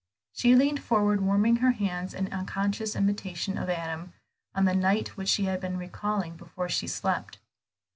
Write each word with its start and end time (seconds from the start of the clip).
She 0.33 0.55
leaned 0.55 0.81
forward 0.81 1.21
warming 1.21 1.57
her 1.57 1.73
hands 1.73 2.15
in 2.15 2.33
unconscious 2.33 2.95
imitation 2.95 3.55
of 3.55 3.69
Adam, 3.69 4.13
on 4.55 4.65
the 4.65 4.73
night 4.73 5.09
which 5.15 5.29
she 5.29 5.43
had 5.43 5.59
been 5.61 5.77
recalling 5.77 6.35
before 6.35 6.69
she 6.69 6.87
slept. 6.87 7.37